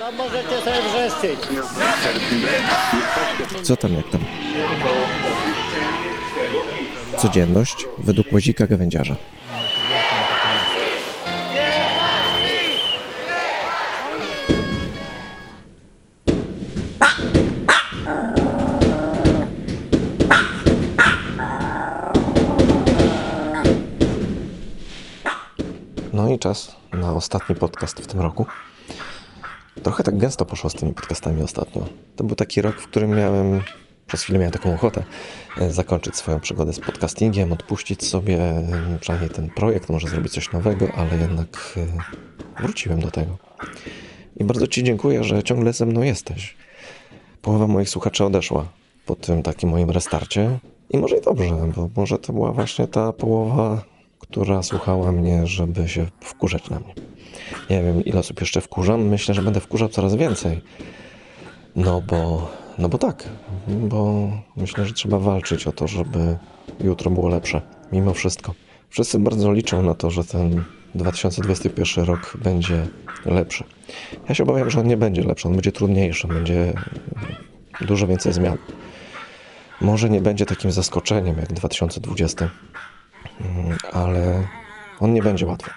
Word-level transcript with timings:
No 0.00 0.12
możecie 0.12 0.60
sobie 0.60 0.82
wrzeszczyć. 0.82 1.40
Co 3.62 3.76
tam, 3.76 3.94
jak 3.94 4.08
tam? 4.10 4.20
Codzienność 7.16 7.86
według 7.98 8.32
łazika 8.32 8.66
gawędziarza. 8.66 9.16
No 26.12 26.28
i 26.28 26.38
czas 26.38 26.76
na 26.92 27.12
ostatni 27.12 27.56
podcast 27.56 28.00
w 28.00 28.06
tym 28.06 28.20
roku. 28.20 28.46
Trochę 29.82 30.04
tak 30.04 30.18
gęsto 30.18 30.44
poszło 30.44 30.70
z 30.70 30.74
tymi 30.74 30.94
podcastami 30.94 31.42
ostatnio. 31.42 31.86
To 32.16 32.24
był 32.24 32.36
taki 32.36 32.62
rok, 32.62 32.80
w 32.80 32.86
którym 32.86 33.10
miałem, 33.10 33.60
przez 34.06 34.22
chwilę 34.22 34.38
miałem 34.38 34.52
taką 34.52 34.74
ochotę 34.74 35.04
e, 35.58 35.72
zakończyć 35.72 36.16
swoją 36.16 36.40
przygodę 36.40 36.72
z 36.72 36.80
podcastingiem, 36.80 37.52
odpuścić 37.52 38.04
sobie 38.04 38.40
e, 38.40 38.98
przynajmniej 39.00 39.30
ten 39.30 39.50
projekt, 39.50 39.88
może 39.88 40.08
zrobić 40.08 40.32
coś 40.32 40.52
nowego, 40.52 40.88
ale 40.96 41.18
jednak 41.18 41.78
e, 42.58 42.62
wróciłem 42.62 43.00
do 43.00 43.10
tego. 43.10 43.38
I 44.36 44.44
bardzo 44.44 44.66
Ci 44.66 44.84
dziękuję, 44.84 45.24
że 45.24 45.42
ciągle 45.42 45.72
ze 45.72 45.86
mną 45.86 46.02
jesteś. 46.02 46.56
Połowa 47.42 47.66
moich 47.66 47.88
słuchaczy 47.88 48.24
odeszła 48.24 48.68
po 49.06 49.14
tym 49.14 49.42
takim 49.42 49.70
moim 49.70 49.90
restarcie. 49.90 50.58
I 50.90 50.98
może 50.98 51.16
i 51.16 51.20
dobrze, 51.20 51.54
bo 51.76 51.90
może 51.96 52.18
to 52.18 52.32
była 52.32 52.52
właśnie 52.52 52.86
ta 52.86 53.12
połowa, 53.12 53.82
która 54.30 54.62
słuchała 54.62 55.12
mnie, 55.12 55.46
żeby 55.46 55.88
się 55.88 56.06
wkurzać 56.20 56.70
na 56.70 56.80
mnie. 56.80 56.94
Nie 57.70 57.82
wiem, 57.82 58.04
ile 58.04 58.20
osób 58.20 58.40
jeszcze 58.40 58.60
wkurzam. 58.60 59.02
Myślę, 59.02 59.34
że 59.34 59.42
będę 59.42 59.60
wkurzał 59.60 59.88
coraz 59.88 60.14
więcej. 60.14 60.60
No 61.76 62.00
bo, 62.00 62.50
no 62.78 62.88
bo 62.88 62.98
tak, 62.98 63.28
bo 63.68 64.30
myślę, 64.56 64.86
że 64.86 64.92
trzeba 64.92 65.18
walczyć 65.18 65.66
o 65.66 65.72
to, 65.72 65.88
żeby 65.88 66.38
jutro 66.80 67.10
było 67.10 67.28
lepsze. 67.28 67.62
Mimo 67.92 68.14
wszystko. 68.14 68.54
Wszyscy 68.90 69.18
bardzo 69.18 69.52
liczą 69.52 69.82
na 69.82 69.94
to, 69.94 70.10
że 70.10 70.24
ten 70.24 70.64
2021 70.94 72.04
rok 72.04 72.36
będzie 72.44 72.86
lepszy. 73.26 73.64
Ja 74.28 74.34
się 74.34 74.42
obawiam, 74.42 74.70
że 74.70 74.80
on 74.80 74.86
nie 74.86 74.96
będzie 74.96 75.22
lepszy, 75.22 75.48
on 75.48 75.54
będzie 75.54 75.72
trudniejszy, 75.72 76.28
będzie 76.28 76.72
dużo 77.80 78.06
więcej 78.06 78.32
zmian. 78.32 78.58
Może 79.80 80.10
nie 80.10 80.20
będzie 80.20 80.46
takim 80.46 80.70
zaskoczeniem 80.72 81.36
jak 81.36 81.52
2020, 81.52 82.44
mm, 82.44 82.56
ale 83.92 84.48
on 85.00 85.14
nie 85.14 85.22
będzie 85.22 85.46
łatwy. 85.46 85.70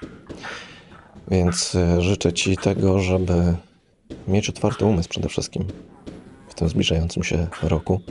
Więc 1.27 1.75
e, 1.75 2.01
życzę 2.01 2.33
Ci 2.33 2.57
tego, 2.57 2.99
żeby 2.99 3.55
mieć 4.27 4.49
otwarty 4.49 4.85
umysł 4.85 5.09
przede 5.09 5.29
wszystkim 5.29 5.67
w 6.49 6.53
tym 6.53 6.69
zbliżającym 6.69 7.23
się 7.23 7.47
roku. 7.63 8.01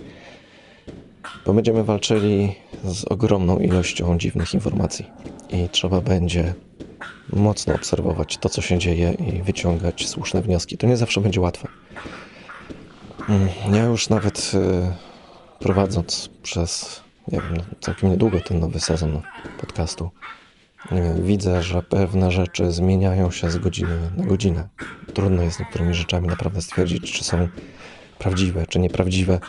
Bo 1.46 1.52
będziemy 1.52 1.84
walczyli 1.84 2.54
z 2.84 3.04
ogromną 3.04 3.58
ilością 3.58 4.18
dziwnych 4.18 4.54
informacji 4.54 5.06
i 5.50 5.68
trzeba 5.68 6.00
będzie 6.00 6.54
mocno 7.32 7.74
obserwować 7.74 8.38
to, 8.38 8.48
co 8.48 8.62
się 8.62 8.78
dzieje 8.78 9.12
i 9.12 9.42
wyciągać 9.42 10.08
słuszne 10.08 10.42
wnioski. 10.42 10.78
To 10.78 10.86
nie 10.86 10.96
zawsze 10.96 11.20
będzie 11.20 11.40
łatwe. 11.40 11.68
Mm, 13.28 13.48
Ja 13.72 13.84
już 13.84 14.08
nawet 14.08 14.52
e, 14.54 14.92
prowadząc 15.58 16.30
przez 16.42 17.00
nie 17.32 17.40
wiem, 17.40 17.62
całkiem 17.80 18.10
niedługo 18.10 18.40
ten 18.40 18.60
nowy 18.60 18.80
sezon 18.80 19.22
podcastu, 19.60 20.10
Widzę, 21.22 21.62
że 21.62 21.82
pewne 21.82 22.30
rzeczy 22.30 22.72
zmieniają 22.72 23.30
się 23.30 23.50
z 23.50 23.58
godziny 23.58 24.10
na 24.16 24.26
godzinę. 24.26 24.68
Trudno 25.14 25.42
jest 25.42 25.60
niektórymi 25.60 25.94
rzeczami 25.94 26.28
naprawdę 26.28 26.62
stwierdzić, 26.62 27.12
czy 27.12 27.24
są 27.24 27.48
prawdziwe, 28.18 28.66
czy 28.66 28.78
nieprawdziwe. 28.78 29.40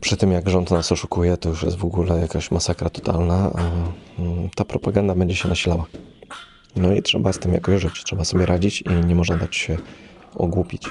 Przy 0.00 0.16
tym, 0.16 0.32
jak 0.32 0.48
rząd 0.48 0.70
nas 0.70 0.92
oszukuje, 0.92 1.36
to 1.36 1.48
już 1.48 1.62
jest 1.62 1.76
w 1.76 1.84
ogóle 1.84 2.20
jakaś 2.20 2.50
masakra 2.50 2.90
totalna, 2.90 3.50
a 3.54 3.60
mm, 4.20 4.50
ta 4.54 4.64
propaganda 4.64 5.14
będzie 5.14 5.36
się 5.36 5.48
nasilała. 5.48 5.86
No 6.76 6.92
i 6.92 7.02
trzeba 7.02 7.32
z 7.32 7.38
tym 7.38 7.52
jakoś 7.52 7.82
żyć, 7.82 8.04
trzeba 8.04 8.24
sobie 8.24 8.46
radzić 8.46 8.82
i 8.82 9.06
nie 9.06 9.14
można 9.14 9.36
dać 9.36 9.56
się 9.56 9.76
ogłupić. 10.34 10.82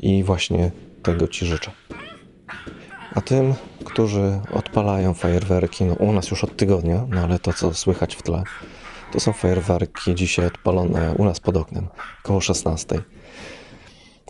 I 0.00 0.24
właśnie 0.24 0.70
tego 1.02 1.28
Ci 1.28 1.46
życzę. 1.46 1.70
A 3.14 3.20
tym, 3.20 3.54
którzy 3.84 4.40
odpalają 4.52 5.14
fajerwerki, 5.14 5.84
no 5.84 5.94
u 5.94 6.12
nas 6.12 6.30
już 6.30 6.44
od 6.44 6.56
tygodnia, 6.56 7.06
no 7.08 7.20
ale 7.20 7.38
to 7.38 7.52
co 7.52 7.74
słychać 7.74 8.16
w 8.16 8.22
tle, 8.22 8.42
to 9.12 9.20
są 9.20 9.32
fajerwerki 9.32 10.14
dzisiaj 10.14 10.46
odpalone 10.46 11.14
u 11.18 11.24
nas 11.24 11.40
pod 11.40 11.56
oknem, 11.56 11.88
koło 12.22 12.40
16. 12.40 13.02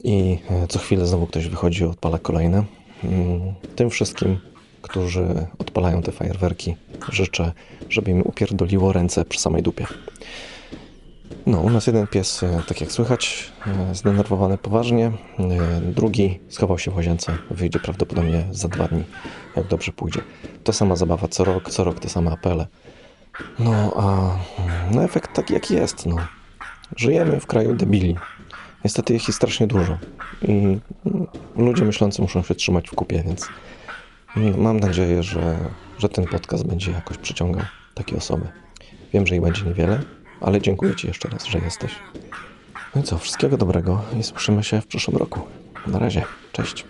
I 0.04 0.38
e, 0.50 0.66
co 0.66 0.78
chwilę 0.78 1.06
znowu 1.06 1.26
ktoś 1.26 1.48
wychodzi 1.48 1.84
odpala 1.84 2.18
kolejne. 2.18 2.64
Mm, 3.04 3.54
Tym 3.76 3.90
wszystkim, 3.90 4.38
którzy 4.82 5.46
odpalają 5.58 6.02
te 6.02 6.12
fajerwerki, 6.12 6.76
życzę, 7.12 7.52
żeby 7.88 8.10
im 8.10 8.22
upierdoliło 8.22 8.92
ręce 8.92 9.24
przy 9.24 9.40
samej 9.40 9.62
dupie. 9.62 9.86
No, 11.46 11.60
u 11.60 11.70
nas 11.70 11.86
jeden 11.86 12.06
pies, 12.06 12.42
e, 12.42 12.62
tak 12.68 12.80
jak 12.80 12.92
słychać, 12.92 13.52
e, 13.66 13.94
zdenerwowany 13.94 14.58
poważnie. 14.58 15.06
E, 15.06 15.80
Drugi 15.80 16.40
schował 16.48 16.78
się 16.78 16.90
w 16.90 16.96
łazience. 16.96 17.38
Wyjdzie 17.50 17.78
prawdopodobnie 17.78 18.44
za 18.50 18.68
dwa 18.68 18.88
dni, 18.88 19.04
jak 19.56 19.66
dobrze 19.66 19.92
pójdzie. 19.92 20.20
To 20.64 20.72
sama 20.72 20.96
zabawa 20.96 21.28
co 21.28 21.44
rok, 21.44 21.70
co 21.70 21.84
rok 21.84 22.00
te 22.00 22.08
same 22.08 22.30
apele. 22.30 22.66
No, 23.58 23.92
a 23.96 24.36
no 24.90 25.04
efekt 25.04 25.32
taki 25.32 25.54
jaki 25.54 25.74
jest, 25.74 26.06
no. 26.06 26.16
Żyjemy 26.96 27.40
w 27.40 27.46
kraju 27.46 27.74
debili. 27.74 28.16
Niestety 28.84 29.14
ich 29.14 29.28
jest 29.28 29.36
strasznie 29.36 29.66
dużo. 29.66 29.98
I 30.42 30.50
mm, 30.50 30.80
ludzie 31.56 31.84
myślący 31.84 32.22
muszą 32.22 32.42
się 32.42 32.54
trzymać 32.54 32.88
w 32.88 32.94
kupie, 32.94 33.22
więc 33.26 33.48
mm, 34.36 34.60
mam 34.60 34.80
nadzieję, 34.80 35.22
że, 35.22 35.56
że 35.98 36.08
ten 36.08 36.24
podcast 36.26 36.66
będzie 36.66 36.92
jakoś 36.92 37.18
przyciągał 37.18 37.62
takie 37.94 38.16
osoby. 38.16 38.48
Wiem, 39.12 39.26
że 39.26 39.34
ich 39.34 39.42
będzie 39.42 39.62
niewiele, 39.62 40.00
ale 40.42 40.60
dziękuję 40.60 40.96
Ci 40.96 41.06
jeszcze 41.06 41.28
raz, 41.28 41.46
że 41.46 41.58
jesteś. 41.58 41.92
No 42.94 43.00
i 43.00 43.04
co, 43.04 43.18
wszystkiego 43.18 43.56
dobrego 43.56 44.02
i 44.20 44.22
słyszymy 44.22 44.64
się 44.64 44.80
w 44.80 44.86
przyszłym 44.86 45.16
roku. 45.16 45.40
Na 45.86 45.98
razie, 45.98 46.22
cześć. 46.52 46.84